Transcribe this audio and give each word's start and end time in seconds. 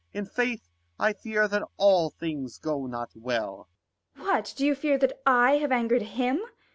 In 0.15 0.25
faith, 0.25 0.67
I 0.99 1.13
fear 1.13 1.47
that 1.47 1.61
all 1.77 2.09
things 2.09 2.57
go 2.57 2.87
not 2.87 3.11
well. 3.15 3.69
Gon. 4.17 4.25
What, 4.25 4.53
do 4.57 4.65
you 4.65 4.73
fear, 4.73 4.97
that 4.97 5.21
I 5.27 5.57
have 5.57 5.71
anger'd 5.71 6.01
him 6.01 6.41